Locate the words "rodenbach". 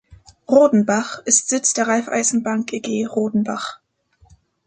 0.49-1.19, 3.05-3.79